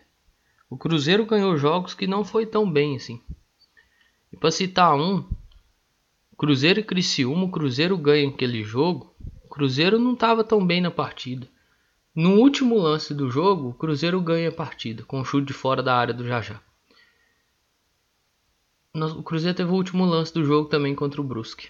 o 0.70 0.78
Cruzeiro 0.78 1.26
ganhou 1.26 1.58
jogos 1.58 1.94
que 1.94 2.06
não 2.06 2.26
foi 2.26 2.46
tão 2.46 2.70
bem 2.70 2.98
assim. 2.98 3.22
E 4.34 4.36
para 4.36 4.50
citar 4.50 4.96
um, 4.96 5.24
Cruzeiro 6.36 6.80
e 6.80 6.84
Criciúma, 6.84 7.46
o 7.46 7.52
Cruzeiro 7.52 7.96
ganha 7.96 8.28
aquele 8.28 8.64
jogo. 8.64 9.16
O 9.46 9.48
Cruzeiro 9.48 10.00
não 10.00 10.14
estava 10.14 10.44
tão 10.44 10.66
bem 10.66 10.82
na 10.82 10.90
partida. 10.90 11.48
No 12.16 12.40
último 12.40 12.78
lance 12.78 13.14
do 13.14 13.30
jogo, 13.30 13.70
o 13.70 13.74
Cruzeiro 13.74 14.20
ganha 14.20 14.50
a 14.50 14.52
partida 14.52 15.04
com 15.04 15.20
um 15.20 15.24
chute 15.24 15.48
de 15.48 15.54
fora 15.54 15.84
da 15.84 15.96
área 15.96 16.14
do 16.14 16.28
Jajá. 16.28 16.60
O 18.96 19.24
Cruzeiro 19.24 19.56
teve 19.56 19.72
o 19.72 19.76
último 19.76 20.04
lance 20.04 20.34
do 20.34 20.44
jogo 20.44 20.68
também 20.68 20.94
contra 20.94 21.22
o 21.22 21.24
Brusque. 21.24 21.70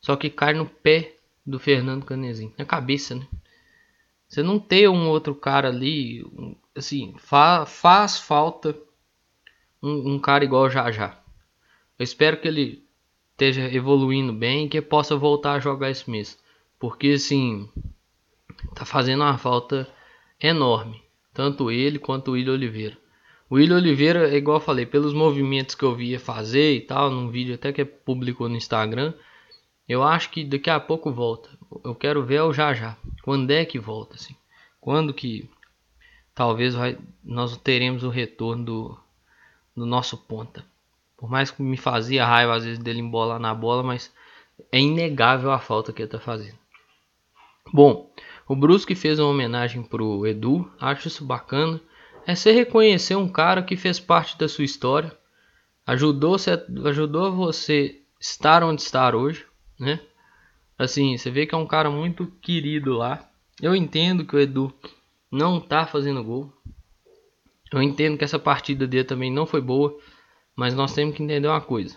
Só 0.00 0.16
que 0.16 0.28
cai 0.28 0.54
no 0.54 0.66
pé 0.66 1.16
do 1.46 1.58
Fernando 1.58 2.04
Canezinho, 2.04 2.52
na 2.58 2.64
cabeça, 2.64 3.14
né? 3.14 3.26
Você 4.28 4.42
não 4.42 4.58
ter 4.58 4.88
um 4.88 5.08
outro 5.08 5.34
cara 5.34 5.68
ali, 5.68 6.22
assim, 6.74 7.14
fa 7.18 7.64
faz 7.64 8.18
falta 8.18 8.76
um, 9.82 10.14
um, 10.14 10.18
cara 10.18 10.44
igual 10.44 10.68
já 10.68 10.90
já. 10.90 11.18
Eu 11.98 12.04
espero 12.04 12.40
que 12.40 12.48
ele 12.48 12.84
esteja 13.32 13.72
evoluindo 13.74 14.32
bem 14.32 14.66
e 14.66 14.68
que 14.68 14.80
possa 14.80 15.16
voltar 15.16 15.54
a 15.54 15.60
jogar 15.60 15.90
esse 15.90 16.08
mês. 16.10 16.38
Porque 16.78 17.08
assim, 17.08 17.68
tá 18.74 18.84
fazendo 18.84 19.22
uma 19.22 19.38
falta 19.38 19.88
enorme. 20.40 21.02
Tanto 21.32 21.70
ele 21.70 21.98
quanto 21.98 22.28
o 22.28 22.32
William 22.32 22.54
Oliveira. 22.54 22.96
O 23.50 23.54
William 23.54 23.76
Oliveira, 23.76 24.36
igual 24.36 24.58
eu 24.58 24.60
falei, 24.60 24.84
pelos 24.84 25.14
movimentos 25.14 25.74
que 25.74 25.84
eu 25.84 25.94
via 25.94 26.20
fazer 26.20 26.74
e 26.74 26.80
tal, 26.80 27.10
num 27.10 27.30
vídeo 27.30 27.54
até 27.54 27.72
que 27.72 27.84
publicou 27.84 28.48
no 28.48 28.56
Instagram, 28.56 29.14
eu 29.88 30.02
acho 30.02 30.30
que 30.30 30.44
daqui 30.44 30.68
a 30.68 30.78
pouco 30.78 31.10
volta. 31.10 31.48
Eu 31.82 31.94
quero 31.94 32.24
ver 32.24 32.42
o 32.42 32.52
já 32.52 32.74
já. 32.74 32.96
Quando 33.22 33.50
é 33.50 33.64
que 33.64 33.78
volta, 33.78 34.16
assim? 34.16 34.36
Quando 34.80 35.14
que 35.14 35.48
talvez 36.34 36.74
vai, 36.74 36.98
nós 37.24 37.56
teremos 37.56 38.04
o 38.04 38.10
retorno 38.10 38.64
do, 38.64 38.98
do 39.76 39.86
nosso 39.86 40.16
ponta? 40.16 40.64
Por 41.18 41.28
mais 41.28 41.50
que 41.50 41.60
me 41.60 41.76
fazia 41.76 42.24
raiva 42.24 42.54
às 42.54 42.64
vezes 42.64 42.78
dele 42.78 43.00
embolar 43.00 43.40
na 43.40 43.52
bola, 43.52 43.82
mas 43.82 44.14
é 44.70 44.78
inegável 44.78 45.50
a 45.50 45.58
falta 45.58 45.92
que 45.92 46.00
ele 46.00 46.08
tá 46.08 46.20
fazendo. 46.20 46.56
Bom, 47.72 48.10
o 48.46 48.56
Brusque 48.56 48.94
fez 48.94 49.18
uma 49.18 49.28
homenagem 49.28 49.82
pro 49.82 50.26
Edu, 50.26 50.70
acho 50.80 51.08
isso 51.08 51.24
bacana. 51.24 51.80
É 52.24 52.34
você 52.34 52.52
reconhecer 52.52 53.16
um 53.16 53.28
cara 53.28 53.62
que 53.62 53.76
fez 53.76 53.98
parte 53.98 54.38
da 54.38 54.48
sua 54.48 54.64
história, 54.64 55.12
ajudou, 55.86 56.36
ajudou 56.86 57.34
você 57.34 58.00
estar 58.20 58.62
onde 58.62 58.80
está 58.80 59.14
hoje, 59.14 59.44
né? 59.78 60.00
Assim, 60.78 61.18
você 61.18 61.30
vê 61.30 61.46
que 61.46 61.54
é 61.54 61.58
um 61.58 61.66
cara 61.66 61.90
muito 61.90 62.26
querido 62.40 62.92
lá. 62.92 63.28
Eu 63.60 63.74
entendo 63.74 64.24
que 64.24 64.36
o 64.36 64.38
Edu 64.38 64.72
não 65.30 65.60
tá 65.60 65.84
fazendo 65.84 66.22
gol. 66.22 66.52
Eu 67.72 67.82
entendo 67.82 68.16
que 68.16 68.24
essa 68.24 68.38
partida 68.38 68.86
dele 68.86 69.04
também 69.04 69.32
não 69.32 69.44
foi 69.44 69.60
boa, 69.60 69.98
mas 70.58 70.74
nós 70.74 70.92
temos 70.92 71.14
que 71.14 71.22
entender 71.22 71.46
uma 71.46 71.60
coisa. 71.60 71.96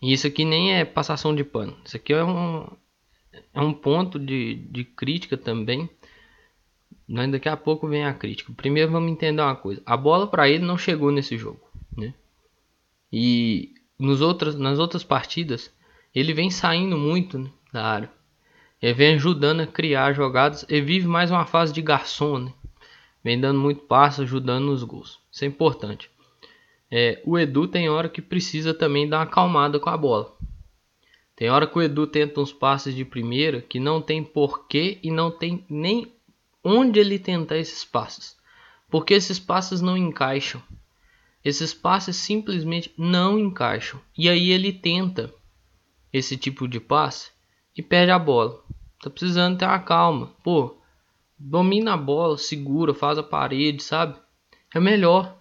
E 0.00 0.12
isso 0.12 0.24
aqui 0.24 0.44
nem 0.44 0.72
é 0.72 0.84
passação 0.84 1.34
de 1.34 1.42
pano. 1.42 1.76
Isso 1.84 1.96
aqui 1.96 2.12
é 2.12 2.22
um, 2.24 2.64
é 3.52 3.60
um 3.60 3.72
ponto 3.72 4.20
de, 4.20 4.54
de 4.70 4.84
crítica 4.84 5.36
também. 5.36 5.90
Mas 7.08 7.28
daqui 7.32 7.48
a 7.48 7.56
pouco 7.56 7.88
vem 7.88 8.04
a 8.04 8.14
crítica. 8.14 8.52
Primeiro 8.52 8.92
vamos 8.92 9.10
entender 9.10 9.42
uma 9.42 9.56
coisa. 9.56 9.82
A 9.84 9.96
bola 9.96 10.28
para 10.28 10.48
ele 10.48 10.64
não 10.64 10.78
chegou 10.78 11.10
nesse 11.10 11.36
jogo, 11.36 11.60
né? 11.96 12.14
E 13.12 13.74
nos 13.98 14.20
outras, 14.20 14.54
nas 14.54 14.78
outras 14.78 15.02
partidas 15.02 15.74
ele 16.14 16.32
vem 16.32 16.52
saindo 16.52 16.96
muito 16.96 17.36
né, 17.36 17.50
da 17.72 17.84
área. 17.84 18.12
Ele 18.80 18.94
vem 18.94 19.14
ajudando 19.16 19.62
a 19.62 19.66
criar 19.66 20.12
jogadas 20.12 20.64
e 20.68 20.80
vive 20.80 21.08
mais 21.08 21.32
uma 21.32 21.44
fase 21.46 21.72
de 21.72 21.82
garçom, 21.82 22.38
né? 22.38 22.54
Vem 23.24 23.40
dando 23.40 23.58
muito 23.58 23.82
passo, 23.82 24.22
ajudando 24.22 24.66
nos 24.66 24.84
gols. 24.84 25.18
Isso 25.32 25.44
é 25.44 25.48
importante. 25.48 26.08
É, 26.90 27.22
o 27.24 27.38
Edu 27.38 27.68
tem 27.68 27.88
hora 27.88 28.08
que 28.08 28.20
precisa 28.20 28.74
também 28.74 29.08
dar 29.08 29.18
uma 29.18 29.22
acalmada 29.24 29.78
com 29.78 29.88
a 29.88 29.96
bola. 29.96 30.36
Tem 31.36 31.48
hora 31.48 31.66
que 31.66 31.78
o 31.78 31.82
Edu 31.82 32.06
tenta 32.06 32.40
uns 32.40 32.52
passes 32.52 32.94
de 32.94 33.04
primeira 33.04 33.62
que 33.62 33.78
não 33.80 34.02
tem 34.02 34.22
porquê 34.22 34.98
e 35.02 35.10
não 35.10 35.30
tem 35.30 35.64
nem 35.70 36.12
onde 36.62 37.00
ele 37.00 37.18
tentar 37.18 37.56
esses 37.56 37.84
passes. 37.84 38.36
Porque 38.90 39.14
esses 39.14 39.38
passes 39.38 39.80
não 39.80 39.96
encaixam. 39.96 40.60
Esses 41.44 41.72
passes 41.72 42.16
simplesmente 42.16 42.92
não 42.98 43.38
encaixam. 43.38 43.98
E 44.18 44.28
aí 44.28 44.50
ele 44.50 44.72
tenta 44.72 45.32
esse 46.12 46.36
tipo 46.36 46.68
de 46.68 46.78
passe 46.78 47.30
e 47.74 47.82
perde 47.82 48.10
a 48.10 48.18
bola. 48.18 48.62
Tá 49.00 49.08
precisando 49.08 49.56
ter 49.56 49.64
uma 49.64 49.78
calma. 49.78 50.34
Pô, 50.44 50.76
domina 51.38 51.94
a 51.94 51.96
bola, 51.96 52.36
segura, 52.36 52.92
faz 52.92 53.16
a 53.16 53.22
parede, 53.22 53.82
sabe? 53.82 54.18
É 54.74 54.78
melhor. 54.78 55.39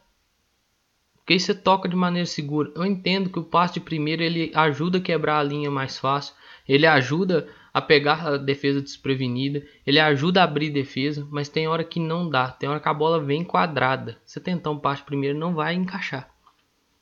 Porque 1.30 1.36
aí 1.36 1.40
você 1.40 1.54
toca 1.54 1.88
de 1.88 1.96
maneira 1.96 2.26
segura. 2.26 2.72
Eu 2.74 2.84
entendo 2.84 3.30
que 3.30 3.38
o 3.38 3.44
passe 3.44 3.76
de 3.76 3.82
primeiro 3.82 4.24
ele 4.24 4.52
ajuda 4.56 4.98
a 4.98 5.02
quebrar 5.02 5.38
a 5.38 5.44
linha 5.44 5.70
mais 5.70 5.96
fácil. 5.96 6.34
Ele 6.68 6.88
ajuda 6.88 7.48
a 7.72 7.80
pegar 7.80 8.28
a 8.28 8.36
defesa 8.36 8.82
desprevenida. 8.82 9.64
Ele 9.86 10.00
ajuda 10.00 10.42
a 10.42 10.46
abrir 10.46 10.72
defesa. 10.72 11.28
Mas 11.30 11.48
tem 11.48 11.68
hora 11.68 11.84
que 11.84 12.00
não 12.00 12.28
dá. 12.28 12.50
Tem 12.50 12.68
hora 12.68 12.80
que 12.80 12.90
a 12.90 12.94
bola 12.96 13.24
vem 13.24 13.44
quadrada. 13.44 14.18
Você 14.26 14.40
tentar 14.40 14.72
um 14.72 14.80
passe 14.80 15.04
primeiro 15.04 15.38
não 15.38 15.54
vai 15.54 15.76
encaixar. 15.76 16.28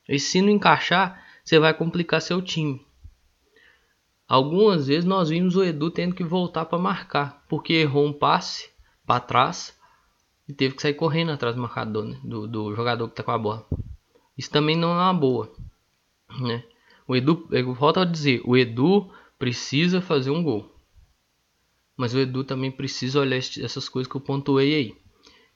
E 0.09 0.19
se 0.19 0.41
não 0.41 0.49
encaixar, 0.49 1.23
você 1.41 1.57
vai 1.57 1.73
complicar 1.73 2.21
seu 2.21 2.41
time. 2.41 2.85
Algumas 4.27 4.87
vezes 4.87 5.05
nós 5.05 5.29
vimos 5.29 5.55
o 5.55 5.63
Edu 5.63 5.89
tendo 5.89 6.13
que 6.13 6.25
voltar 6.25 6.65
para 6.65 6.77
marcar. 6.77 7.45
Porque 7.47 7.71
errou 7.75 8.05
um 8.05 8.11
passe 8.11 8.69
para 9.05 9.21
trás. 9.21 9.73
E 10.49 10.53
teve 10.53 10.75
que 10.75 10.81
sair 10.81 10.95
correndo 10.95 11.31
atrás 11.31 11.55
do 11.55 11.61
marcador, 11.61 12.03
né? 12.03 12.19
do, 12.25 12.45
do 12.45 12.75
jogador 12.75 13.07
que 13.07 13.13
está 13.13 13.23
com 13.23 13.31
a 13.31 13.37
bola. 13.37 13.65
Isso 14.37 14.51
também 14.51 14.75
não 14.75 14.91
é 14.91 15.03
uma 15.03 15.13
boa, 15.13 15.51
né? 16.39 16.63
O 17.07 17.15
Edu, 17.15 17.47
eu 17.51 17.73
volto 17.73 18.01
a 18.01 18.05
dizer, 18.05 18.41
o 18.45 18.55
Edu 18.55 19.09
precisa 19.39 20.01
fazer 20.01 20.29
um 20.29 20.43
gol. 20.43 20.71
Mas 21.95 22.13
o 22.13 22.19
Edu 22.19 22.43
também 22.43 22.69
precisa 22.69 23.19
olhar 23.19 23.37
essas 23.37 23.89
coisas 23.89 24.11
que 24.11 24.15
eu 24.15 24.21
pontuei 24.21 24.75
aí, 24.75 24.95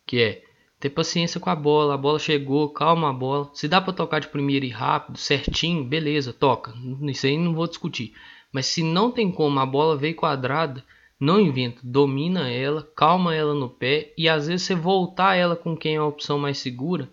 que 0.05 0.19
é 0.19 0.43
ter 0.79 0.89
paciência 0.89 1.39
com 1.39 1.49
a 1.49 1.55
bola, 1.55 1.93
a 1.93 1.97
bola 1.97 2.17
chegou, 2.17 2.69
calma 2.69 3.09
a 3.09 3.13
bola. 3.13 3.51
Se 3.53 3.67
dá 3.67 3.79
para 3.79 3.93
tocar 3.93 4.19
de 4.19 4.29
primeira 4.29 4.65
e 4.65 4.69
rápido, 4.69 5.19
certinho, 5.19 5.83
beleza, 5.83 6.33
toca. 6.33 6.73
Isso 7.03 7.27
aí 7.27 7.37
não 7.37 7.53
vou 7.53 7.67
discutir. 7.67 8.13
Mas 8.51 8.65
se 8.65 8.81
não 8.81 9.11
tem 9.11 9.31
como, 9.31 9.59
a 9.59 9.65
bola 9.65 9.95
veio 9.95 10.15
quadrada, 10.15 10.83
não 11.19 11.39
inventa, 11.39 11.79
domina 11.83 12.49
ela, 12.49 12.89
calma 12.95 13.35
ela 13.35 13.53
no 13.53 13.69
pé 13.69 14.11
e 14.17 14.27
às 14.27 14.47
vezes 14.47 14.65
você 14.65 14.73
voltar 14.73 15.35
ela 15.35 15.55
com 15.55 15.77
quem 15.77 15.95
é 15.95 15.97
a 15.99 16.05
opção 16.05 16.39
mais 16.39 16.57
segura 16.57 17.07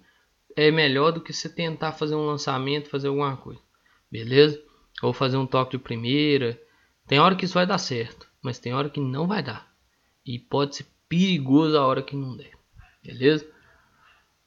é 0.61 0.73
melhor 0.73 1.13
do 1.13 1.21
que 1.21 1.33
você 1.33 1.49
tentar 1.49 1.93
fazer 1.93 2.17
um 2.17 2.27
lançamento, 2.27 2.91
fazer 2.91 3.07
alguma 3.07 3.37
coisa. 3.37 3.61
Beleza? 4.11 4.61
Ou 5.01 5.13
fazer 5.13 5.37
um 5.37 5.47
toque 5.47 5.77
de 5.77 5.79
primeira. 5.79 6.61
Tem 7.07 7.21
hora 7.21 7.37
que 7.37 7.45
isso 7.45 7.55
vai 7.55 7.65
dar 7.65 7.79
certo, 7.79 8.27
mas 8.43 8.59
tem 8.59 8.75
hora 8.75 8.91
que 8.91 8.99
não 8.99 9.29
vai 9.29 9.41
dar. 9.41 9.73
E 10.27 10.37
pode 10.37 10.75
ser 10.75 10.87
perigoso 11.09 11.79
a 11.79 11.87
hora 11.87 12.03
que 12.03 12.17
não 12.17 12.37
der. 12.37 12.51
Beleza? 13.05 13.47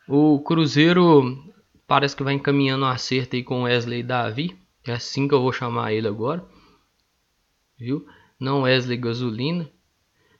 O 0.05 0.41
Cruzeiro 0.41 1.41
parece 1.87 2.13
que 2.13 2.23
vai 2.23 2.33
encaminhando 2.33 2.83
um 2.83 2.89
acerto 2.89 3.37
aí 3.37 3.43
com 3.43 3.63
Wesley 3.63 4.03
Davi. 4.03 4.53
É 4.85 4.91
assim 4.91 5.29
que 5.29 5.33
eu 5.33 5.41
vou 5.41 5.53
chamar 5.53 5.93
ele 5.93 6.09
agora. 6.09 6.45
Viu? 7.79 8.05
Não 8.37 8.63
Wesley 8.63 8.97
Gasolina. 8.97 9.71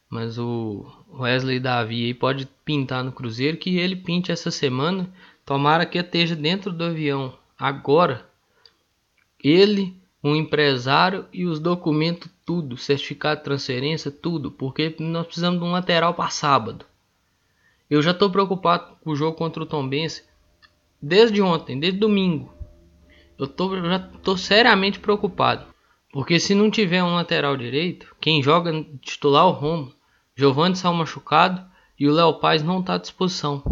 Mas 0.10 0.38
o 0.38 0.86
Wesley 1.14 1.62
Davi 1.62 2.08
aí 2.08 2.14
pode 2.14 2.46
pintar 2.66 3.06
no 3.06 3.14
Cruzeiro. 3.14 3.56
Que 3.56 3.78
ele 3.78 3.96
pinte 3.96 4.34
essa 4.34 4.52
semana. 4.52 5.10
Tomara 5.46 5.86
que 5.86 5.98
esteja 5.98 6.36
dentro 6.36 6.72
do 6.72 6.84
avião 6.84 7.38
agora. 7.58 8.26
Ele, 9.44 9.96
o 10.22 10.36
empresário 10.36 11.26
e 11.34 11.46
os 11.46 11.60
documentos, 11.60 12.30
tudo, 12.46 12.78
certificado 12.78 13.40
de 13.40 13.44
transferência, 13.44 14.12
tudo, 14.12 14.52
porque 14.52 14.96
nós 15.00 15.26
precisamos 15.26 15.60
de 15.60 15.66
um 15.66 15.72
lateral 15.72 16.14
para 16.14 16.30
sábado. 16.30 16.86
Eu 17.90 18.02
já 18.02 18.12
estou 18.12 18.30
preocupado 18.30 18.96
com 19.02 19.12
o 19.12 19.16
jogo 19.16 19.38
contra 19.38 19.64
o 19.64 19.66
Tombense 19.66 20.24
desde 21.02 21.42
ontem, 21.42 21.80
desde 21.80 22.00
domingo. 22.00 22.54
Eu 23.38 23.48
tô, 23.48 23.76
já 23.76 23.98
estou 24.16 24.38
seriamente 24.38 25.00
preocupado. 25.00 25.66
Porque 26.12 26.40
se 26.40 26.54
não 26.54 26.70
tiver 26.70 27.02
um 27.04 27.16
lateral 27.16 27.56
direito, 27.56 28.16
quem 28.20 28.44
joga 28.44 28.86
titular 29.02 29.46
é 29.46 29.48
o 29.48 29.52
Romo. 29.52 29.94
Giovanni 30.36 30.76
saiu 30.76 30.94
machucado 30.94 31.66
e 31.98 32.08
o 32.08 32.14
Léo 32.14 32.36
Paz 32.36 32.62
não 32.62 32.82
está 32.82 32.96
à 32.96 32.98
disposição. 32.98 33.64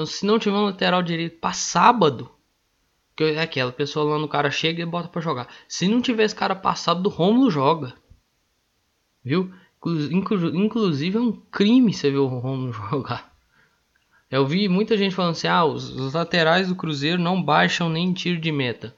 Então, 0.00 0.06
se 0.06 0.24
não 0.24 0.38
tiver 0.38 0.56
um 0.56 0.64
lateral 0.64 1.02
direito 1.02 1.38
para 1.40 1.52
sábado, 1.52 2.30
que 3.14 3.22
é 3.22 3.42
aquela 3.42 3.70
pessoa 3.70 4.12
lá 4.12 4.18
no 4.18 4.28
cara 4.28 4.50
chega 4.50 4.80
e 4.80 4.86
bota 4.86 5.08
para 5.08 5.20
jogar. 5.20 5.46
Se 5.68 5.86
não 5.86 6.00
tiver 6.00 6.24
esse 6.24 6.34
cara 6.34 6.56
passado 6.56 7.02
do 7.02 7.10
Romulo 7.10 7.50
joga. 7.50 7.92
Viu? 9.22 9.52
Inclusive 9.84 11.18
é 11.18 11.20
um 11.20 11.32
crime 11.32 11.92
você 11.92 12.10
ver 12.10 12.16
o 12.16 12.26
Romulo 12.26 12.72
jogar. 12.90 13.30
Eu 14.30 14.46
vi 14.46 14.70
muita 14.70 14.96
gente 14.96 15.14
falando 15.14 15.32
assim: 15.32 15.48
ah, 15.48 15.66
os, 15.66 15.90
os 15.90 16.14
laterais 16.14 16.68
do 16.68 16.74
Cruzeiro 16.74 17.20
não 17.20 17.42
baixam 17.42 17.90
nem 17.90 18.14
tiro 18.14 18.40
de 18.40 18.50
meta. 18.50 18.96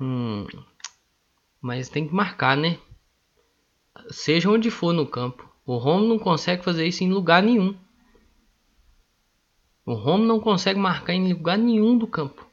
Hum, 0.00 0.46
mas 1.60 1.88
tem 1.88 2.06
que 2.06 2.14
marcar, 2.14 2.56
né? 2.56 2.78
Seja 4.10 4.48
onde 4.48 4.70
for 4.70 4.92
no 4.92 5.08
campo. 5.08 5.52
O 5.66 5.76
Romulo 5.76 6.08
não 6.08 6.18
consegue 6.20 6.62
fazer 6.62 6.86
isso 6.86 7.02
em 7.02 7.12
lugar 7.12 7.42
nenhum. 7.42 7.76
O 9.84 9.94
Romo 9.94 10.24
não 10.24 10.38
consegue 10.38 10.78
marcar 10.78 11.12
em 11.12 11.32
lugar 11.32 11.58
nenhum 11.58 11.98
do 11.98 12.06
campo. 12.06 12.46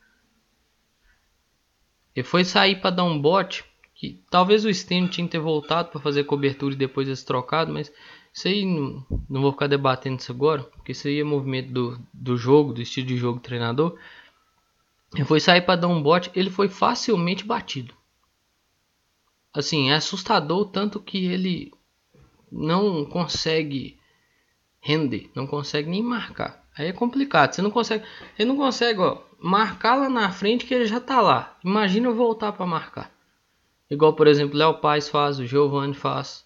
Ele 2.16 2.24
foi 2.24 2.44
sair 2.44 2.82
para 2.82 2.90
dar 2.90 3.04
um 3.04 3.20
bote. 3.20 3.64
Que 3.94 4.24
talvez 4.30 4.64
o 4.64 4.74
Stênio 4.74 5.10
tinha 5.10 5.28
que 5.28 5.32
ter 5.32 5.40
voltado 5.40 5.90
para 5.90 6.00
fazer 6.00 6.24
cobertura 6.24 6.74
e 6.74 6.78
depois 6.78 7.10
esse 7.10 7.26
trocado, 7.26 7.74
mas 7.74 7.92
isso 8.34 8.48
aí 8.48 8.66
não, 8.66 9.06
não, 9.30 9.42
vou 9.42 9.52
ficar 9.52 9.68
debatendo 9.68 10.20
isso 10.22 10.32
agora, 10.32 10.64
porque 10.64 10.94
isso 10.94 11.08
aí 11.08 11.20
é 11.20 11.24
movimento 11.24 11.74
do, 11.74 12.00
do 12.14 12.38
jogo, 12.38 12.72
do 12.72 12.82
estilo 12.82 13.08
de 13.08 13.18
jogo 13.18 13.40
do 13.40 13.44
treinador. 13.44 14.00
Ele 15.14 15.26
foi 15.26 15.42
sair 15.42 15.62
para 15.62 15.82
dar 15.82 15.90
um 15.90 16.02
bote, 16.02 16.32
ele 16.34 16.50
foi 16.50 16.70
facilmente 16.70 17.44
batido. 17.44 17.94
Assim, 19.54 19.90
é 19.90 19.96
assustador 19.96 20.70
tanto 20.70 21.02
que 21.02 21.26
ele 21.26 21.74
não 22.50 23.04
consegue 23.04 24.00
render, 24.80 25.30
não 25.36 25.46
consegue 25.46 25.90
nem 25.90 26.02
marcar. 26.02 26.59
Aí 26.78 26.88
é 26.88 26.94
complicado. 26.94 27.54
Você 27.54 27.62
não 27.62 27.72
consegue. 27.72 28.06
Ele 28.38 28.50
não 28.50 28.58
consegue, 28.58 29.00
ó, 29.00 29.18
marcar 29.40 29.96
lá 29.96 30.10
na 30.10 30.32
frente 30.32 30.66
que 30.66 30.74
ele 30.74 30.86
já 30.86 31.00
tá 31.00 31.22
lá. 31.22 31.58
Imagina 31.64 32.08
eu 32.08 32.16
voltar 32.16 32.52
para 32.54 32.66
marcar. 32.66 33.12
Igual, 33.90 34.14
por 34.14 34.28
exemplo, 34.28 34.58
Léo 34.58 34.76
Paz 34.76 35.10
faz, 35.10 35.40
o 35.40 35.46
Giovanni 35.46 35.94
faz. 35.94 36.46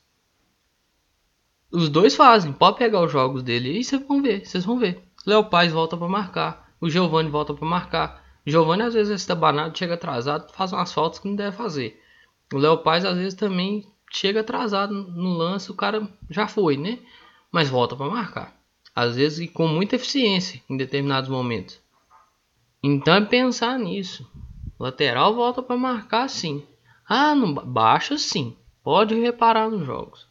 Os 1.72 1.90
dois 1.90 2.16
fazem. 2.16 2.54
Pode 2.54 2.78
pegar 2.78 3.02
os 3.02 3.12
jogos 3.12 3.44
dele 3.44 3.80
e 3.80 3.84
vocês 3.84 4.02
vão 4.08 4.22
ver. 4.22 4.46
Vocês 4.46 4.66
vão 4.66 4.80
ver. 4.80 5.04
Léo 5.26 5.46
Paz 5.46 5.72
volta 5.72 5.98
para 5.98 6.08
marcar. 6.08 6.74
O 6.80 6.90
Giovanni 6.90 7.30
volta 7.30 7.54
para 7.54 7.68
marcar. 7.68 8.24
O 8.46 8.50
Giovanni 8.50 8.84
às 8.84 8.94
vezes 8.94 9.22
está 9.22 9.34
banado, 9.34 9.78
chega 9.78 9.94
atrasado, 9.94 10.52
faz 10.52 10.74
umas 10.74 10.92
faltas 10.92 11.20
que 11.20 11.28
não 11.28 11.36
deve 11.36 11.56
fazer. 11.56 12.02
O 12.54 12.58
Léo 12.58 12.80
Paz 12.80 13.06
às 13.06 13.18
vezes 13.18 13.34
também 13.34 13.88
chega 14.12 14.42
atrasado 14.42 14.94
no 14.94 15.30
lance, 15.30 15.72
o 15.72 15.76
cara 15.76 16.08
já 16.30 16.48
foi, 16.48 16.76
né? 16.76 17.00
Mas 17.52 17.70
volta 17.70 17.96
para 17.96 18.10
marcar 18.10 18.63
às 18.96 19.16
vezes 19.16 19.50
com 19.50 19.68
muita 19.68 19.96
eficiência 19.96 20.62
em 20.70 20.78
determinados 20.78 21.30
momentos. 21.30 21.82
Então 22.82 23.16
é 23.16 23.26
pensar 23.26 23.80
nisso. 23.80 24.30
lateral 24.78 25.34
volta 25.34 25.62
para 25.64 25.78
marcar 25.78 26.28
sim. 26.30 26.64
Ah, 27.08 27.34
não 27.34 27.54
baixa 27.54 28.18
sim. 28.18 28.56
Pode 28.84 29.16
reparar 29.20 29.70
nos 29.70 29.86
jogos. 29.86 30.28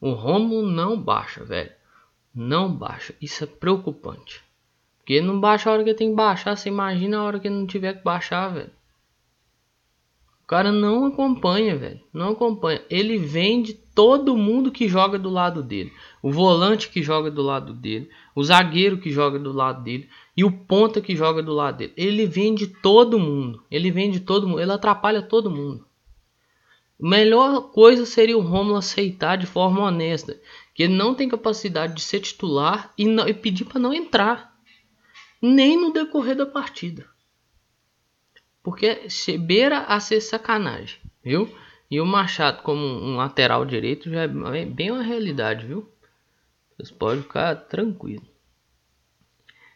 O 0.00 0.12
Romulo 0.12 0.68
não 0.68 1.00
baixa, 1.00 1.44
velho. 1.44 1.72
Não 2.34 2.72
baixa. 2.72 3.14
Isso 3.20 3.44
é 3.44 3.46
preocupante. 3.46 4.44
Porque 4.98 5.20
não 5.20 5.40
baixa 5.40 5.70
a 5.70 5.72
hora 5.72 5.84
que 5.84 5.94
tem 5.94 6.10
que 6.10 6.16
baixar. 6.16 6.56
Você 6.56 6.68
imagina 6.68 7.18
a 7.18 7.22
hora 7.22 7.40
que 7.40 7.48
não 7.48 7.66
tiver 7.66 7.94
que 7.94 8.04
baixar, 8.04 8.48
velho. 8.48 8.70
O 10.46 10.48
cara 10.48 10.70
não 10.70 11.06
acompanha, 11.06 11.76
velho. 11.76 12.00
Não 12.12 12.28
acompanha. 12.30 12.80
Ele 12.88 13.18
vende 13.18 13.74
todo 13.74 14.36
mundo 14.36 14.70
que 14.70 14.86
joga 14.86 15.18
do 15.18 15.28
lado 15.28 15.60
dele. 15.60 15.92
O 16.22 16.30
volante 16.30 16.88
que 16.88 17.02
joga 17.02 17.32
do 17.32 17.42
lado 17.42 17.74
dele. 17.74 18.08
O 18.32 18.44
zagueiro 18.44 18.98
que 18.98 19.10
joga 19.10 19.40
do 19.40 19.52
lado 19.52 19.82
dele. 19.82 20.08
E 20.36 20.44
o 20.44 20.52
ponta 20.52 21.00
que 21.00 21.16
joga 21.16 21.42
do 21.42 21.52
lado 21.52 21.78
dele. 21.78 21.92
Ele 21.96 22.26
vende 22.26 22.68
todo 22.68 23.18
mundo. 23.18 23.64
Ele 23.68 23.90
vende 23.90 24.20
todo 24.20 24.46
mundo. 24.46 24.60
Ele 24.60 24.70
atrapalha 24.70 25.20
todo 25.20 25.50
mundo. 25.50 25.84
Melhor 26.98 27.72
coisa 27.72 28.06
seria 28.06 28.38
o 28.38 28.40
Romulo 28.40 28.76
aceitar 28.76 29.34
de 29.34 29.46
forma 29.46 29.82
honesta 29.82 30.40
que 30.72 30.84
ele 30.84 30.94
não 30.94 31.12
tem 31.12 31.28
capacidade 31.28 31.94
de 31.94 32.02
ser 32.02 32.20
titular 32.20 32.92
e, 32.96 33.04
não, 33.04 33.26
e 33.26 33.34
pedir 33.34 33.64
para 33.64 33.80
não 33.80 33.92
entrar 33.92 34.56
nem 35.42 35.76
no 35.76 35.92
decorrer 35.92 36.36
da 36.36 36.46
partida. 36.46 37.04
Porque 38.66 39.06
beira 39.38 39.82
a 39.82 40.00
ser 40.00 40.20
sacanagem, 40.20 40.98
viu? 41.22 41.48
E 41.88 42.00
o 42.00 42.04
Machado 42.04 42.64
como 42.64 42.84
um 42.84 43.14
lateral 43.14 43.64
direito 43.64 44.10
já 44.10 44.22
é 44.22 44.64
bem 44.64 44.90
uma 44.90 45.04
realidade, 45.04 45.64
viu? 45.64 45.88
Vocês 46.76 46.90
podem 46.90 47.22
ficar 47.22 47.54
tranquilo. 47.54 48.26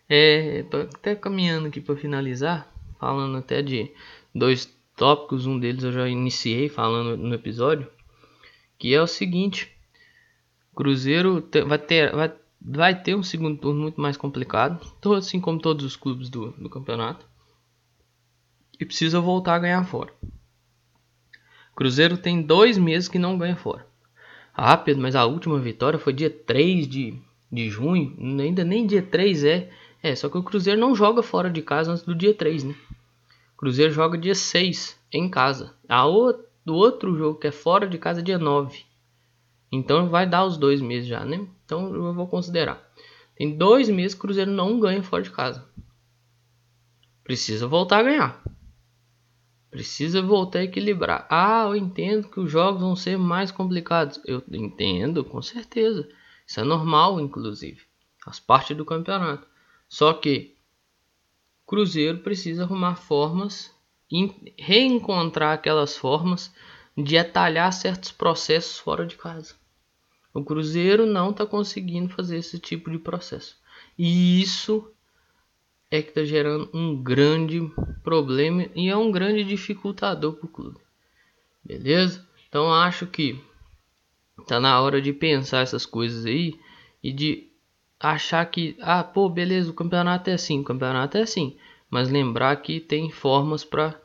É, 0.08 0.64
até 0.92 1.14
caminhando 1.14 1.68
aqui 1.68 1.80
para 1.80 1.94
finalizar, 1.94 2.68
falando 2.98 3.38
até 3.38 3.62
de 3.62 3.92
dois 4.34 4.68
tópicos, 4.96 5.46
um 5.46 5.56
deles 5.56 5.84
eu 5.84 5.92
já 5.92 6.08
iniciei 6.08 6.68
falando 6.68 7.16
no 7.16 7.32
episódio, 7.32 7.88
que 8.76 8.92
é 8.92 9.00
o 9.00 9.06
seguinte: 9.06 9.72
Cruzeiro 10.74 11.48
vai 11.64 11.78
ter, 11.78 12.12
vai, 12.12 12.32
vai 12.60 13.00
ter 13.00 13.14
um 13.14 13.22
segundo 13.22 13.56
turno 13.56 13.82
muito 13.82 14.00
mais 14.00 14.16
complicado, 14.16 14.84
assim 15.16 15.40
como 15.40 15.60
todos 15.60 15.84
os 15.84 15.94
clubes 15.94 16.28
do, 16.28 16.50
do 16.58 16.68
campeonato 16.68 17.29
e 18.80 18.86
precisa 18.86 19.20
voltar 19.20 19.56
a 19.56 19.58
ganhar 19.58 19.84
fora. 19.84 20.12
Cruzeiro 21.76 22.16
tem 22.16 22.42
dois 22.42 22.78
meses 22.78 23.08
que 23.08 23.18
não 23.18 23.38
ganha 23.38 23.56
fora. 23.56 23.86
Ah, 24.54 24.76
Pedro, 24.76 25.02
mas 25.02 25.14
a 25.14 25.24
última 25.26 25.58
vitória 25.58 25.98
foi 25.98 26.12
dia 26.12 26.30
3 26.30 26.88
de, 26.88 27.14
de 27.52 27.68
junho. 27.68 28.16
Ainda 28.18 28.64
nem 28.64 28.86
dia 28.86 29.02
3 29.02 29.44
é. 29.44 29.70
É, 30.02 30.14
só 30.16 30.28
que 30.28 30.38
o 30.38 30.42
Cruzeiro 30.42 30.80
não 30.80 30.94
joga 30.94 31.22
fora 31.22 31.50
de 31.50 31.62
casa 31.62 31.92
antes 31.92 32.04
do 32.04 32.14
dia 32.14 32.34
3, 32.34 32.64
né? 32.64 32.74
O 33.54 33.58
Cruzeiro 33.58 33.92
joga 33.92 34.16
dia 34.18 34.34
6 34.34 34.98
em 35.12 35.28
casa. 35.28 35.74
A 35.88 36.06
o, 36.06 36.30
o 36.66 36.72
outro 36.72 37.16
jogo 37.16 37.38
que 37.38 37.46
é 37.46 37.52
fora 37.52 37.86
de 37.86 37.98
casa 37.98 38.20
é 38.20 38.24
dia 38.24 38.38
9. 38.38 38.82
Então 39.70 40.08
vai 40.08 40.26
dar 40.26 40.44
os 40.44 40.56
dois 40.56 40.80
meses 40.80 41.08
já, 41.08 41.24
né? 41.24 41.46
Então 41.64 41.94
eu 41.94 42.14
vou 42.14 42.26
considerar. 42.26 42.82
Tem 43.36 43.56
dois 43.56 43.88
meses 43.88 44.14
que 44.14 44.20
o 44.20 44.22
Cruzeiro 44.22 44.50
não 44.50 44.80
ganha 44.80 45.02
fora 45.02 45.22
de 45.22 45.30
casa. 45.30 45.64
Precisa 47.22 47.66
voltar 47.66 48.00
a 48.00 48.02
ganhar. 48.02 48.42
Precisa 49.70 50.20
voltar 50.20 50.60
a 50.60 50.64
equilibrar. 50.64 51.26
Ah, 51.30 51.64
eu 51.64 51.76
entendo 51.76 52.28
que 52.28 52.40
os 52.40 52.50
jogos 52.50 52.80
vão 52.80 52.96
ser 52.96 53.16
mais 53.16 53.52
complicados. 53.52 54.20
Eu 54.24 54.42
entendo, 54.50 55.24
com 55.24 55.40
certeza. 55.40 56.08
Isso 56.46 56.58
é 56.58 56.64
normal, 56.64 57.20
inclusive. 57.20 57.82
Faz 58.24 58.40
parte 58.40 58.74
do 58.74 58.84
campeonato. 58.84 59.46
Só 59.88 60.12
que 60.12 60.56
Cruzeiro 61.66 62.18
precisa 62.18 62.64
arrumar 62.64 62.96
formas 62.96 63.72
reencontrar 64.58 65.54
aquelas 65.54 65.96
formas 65.96 66.52
de 66.96 67.16
atalhar 67.16 67.72
certos 67.72 68.10
processos 68.10 68.78
fora 68.78 69.06
de 69.06 69.16
casa. 69.16 69.54
O 70.34 70.44
Cruzeiro 70.44 71.06
não 71.06 71.30
está 71.30 71.46
conseguindo 71.46 72.12
fazer 72.12 72.38
esse 72.38 72.58
tipo 72.58 72.90
de 72.90 72.98
processo. 72.98 73.56
E 73.96 74.40
isso 74.42 74.92
é 75.90 76.00
que 76.00 76.10
está 76.10 76.24
gerando 76.24 76.70
um 76.72 77.02
grande 77.02 77.60
problema 78.04 78.66
e 78.74 78.88
é 78.88 78.96
um 78.96 79.10
grande 79.10 79.42
dificultador 79.42 80.34
para 80.34 80.46
o 80.46 80.48
clube. 80.48 80.78
Beleza? 81.64 82.26
Então 82.48 82.72
acho 82.72 83.06
que 83.06 83.38
tá 84.46 84.60
na 84.60 84.80
hora 84.80 85.00
de 85.00 85.12
pensar 85.12 85.62
essas 85.62 85.84
coisas 85.84 86.24
aí 86.24 86.58
e 87.02 87.12
de 87.12 87.48
achar 87.98 88.44
que, 88.46 88.76
ah, 88.80 89.02
pô, 89.02 89.28
beleza, 89.28 89.70
o 89.70 89.74
campeonato 89.74 90.30
é 90.30 90.34
assim, 90.34 90.60
o 90.60 90.64
campeonato 90.64 91.18
é 91.18 91.22
assim, 91.22 91.56
mas 91.90 92.08
lembrar 92.08 92.56
que 92.56 92.80
tem 92.80 93.10
formas 93.10 93.64
para 93.64 94.00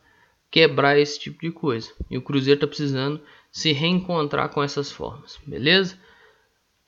quebrar 0.51 0.97
esse 0.97 1.19
tipo 1.19 1.39
de 1.39 1.51
coisa. 1.51 1.91
E 2.09 2.17
o 2.17 2.21
Cruzeiro 2.21 2.57
está 2.57 2.67
precisando 2.67 3.21
se 3.51 3.71
reencontrar 3.71 4.49
com 4.49 4.61
essas 4.61 4.91
formas, 4.91 5.39
beleza? 5.45 5.97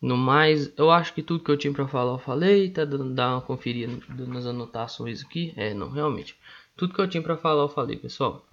No 0.02 0.16
mais, 0.16 0.72
eu 0.78 0.92
acho 0.92 1.14
que 1.14 1.24
tudo 1.24 1.44
que 1.44 1.50
eu 1.50 1.58
tinha 1.58 1.74
para 1.74 1.88
falar 1.88 2.14
eu 2.14 2.20
falei, 2.20 2.70
tá 2.70 2.86
dando 2.86 3.14
dar 3.16 3.32
uma 3.34 3.42
conferida 3.42 4.00
nas 4.28 4.46
anotações 4.46 5.24
aqui. 5.24 5.54
É, 5.58 5.74
não, 5.74 5.90
realmente. 5.90 6.38
Tudo 6.76 6.94
que 6.94 7.02
eu 7.02 7.10
tinha 7.10 7.24
para 7.24 7.36
falar 7.38 7.64
eu 7.64 7.70
falei, 7.70 7.98
pessoal. 7.98 8.46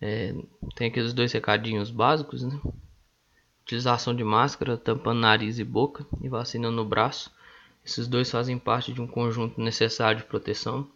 É, 0.00 0.34
tem 0.74 0.88
aqueles 0.88 1.12
dois 1.12 1.30
recadinhos 1.32 1.90
básicos, 1.90 2.42
né? 2.42 2.58
Utilização 3.62 4.14
de 4.16 4.24
máscara, 4.24 4.78
tampando 4.78 5.20
nariz 5.20 5.58
e 5.58 5.64
boca 5.64 6.06
e 6.22 6.28
vacina 6.28 6.70
no 6.70 6.86
braço. 6.86 7.30
Esses 7.84 8.08
dois 8.08 8.30
fazem 8.30 8.58
parte 8.58 8.92
de 8.92 9.00
um 9.00 9.06
conjunto 9.06 9.60
necessário 9.60 10.20
de 10.20 10.26
proteção. 10.26 10.90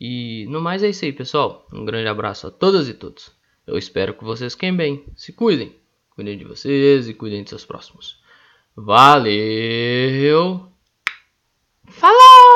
E 0.00 0.44
no 0.48 0.60
mais 0.60 0.82
é 0.82 0.88
isso 0.88 1.04
aí, 1.04 1.12
pessoal. 1.12 1.66
Um 1.72 1.84
grande 1.84 2.08
abraço 2.08 2.48
a 2.48 2.50
todas 2.50 2.88
e 2.88 2.94
todos. 2.94 3.30
Eu 3.64 3.78
espero 3.78 4.14
que 4.14 4.24
vocês 4.24 4.54
fiquem 4.54 4.74
bem. 4.74 5.04
Se 5.14 5.32
cuidem. 5.32 5.76
Cuidem 6.10 6.36
de 6.36 6.44
vocês 6.44 7.08
e 7.08 7.14
cuidem 7.14 7.44
de 7.44 7.50
seus 7.50 7.64
próximos. 7.64 8.21
Valeu! 8.76 10.66
Falou! 11.88 12.51